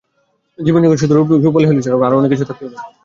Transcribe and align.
জীবনসঙ্গী 0.59 0.97
শুধু 1.01 1.13
রূপসী 1.43 1.65
হলেই 1.67 1.85
চলবে 1.85 1.95
না, 1.95 2.03
তাঁর 2.03 2.15
মধ্যে 2.15 2.29
গুণও 2.31 2.49
থাকতে 2.49 2.63
হবে। 2.65 2.77